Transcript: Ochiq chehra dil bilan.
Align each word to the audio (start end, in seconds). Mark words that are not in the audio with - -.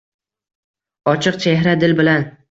Ochiq 1.13 1.37
chehra 1.43 1.75
dil 1.83 1.95
bilan. 2.01 2.25